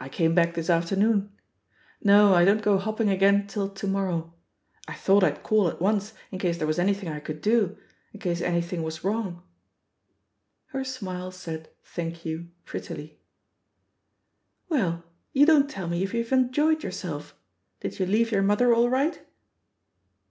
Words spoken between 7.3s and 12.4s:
do— ^in case anything was wrong." Her smile said *'Thank